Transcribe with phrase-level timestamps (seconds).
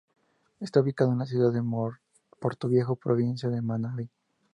[0.59, 1.61] Está ubicado en la ciudad de
[2.39, 4.09] Portoviejo, provincia de Manabí.